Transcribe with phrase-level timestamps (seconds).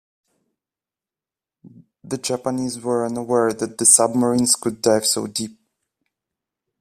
[2.03, 5.59] The Japanese were unaware that the submarines could dive so deep.